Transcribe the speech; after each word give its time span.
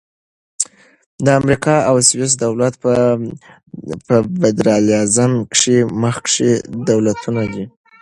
د 1.23 1.25
امریکا 1.39 1.75
او 1.89 1.95
سویس 2.09 2.31
دولت 2.45 2.73
په 2.83 2.93
فدرالیزم 4.39 5.31
کښي 5.51 5.77
مخکښ 6.01 6.33
دولتونه 6.89 7.41
دي. 7.53 7.65